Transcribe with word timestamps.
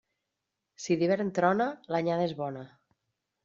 Si 0.85 0.97
d'hivern 1.03 1.31
trona, 1.41 1.69
l'anyada 1.97 2.27
és 2.33 2.37
bona. 2.43 2.69